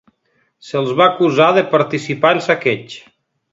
[0.69, 2.99] Se'ls va acusar de participar en saqueigs.